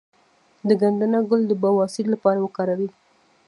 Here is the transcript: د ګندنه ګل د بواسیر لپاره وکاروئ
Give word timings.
د 0.67 0.69
ګندنه 0.81 1.19
ګل 1.29 1.41
د 1.47 1.53
بواسیر 1.63 2.05
لپاره 2.13 2.39
وکاروئ 2.41 2.89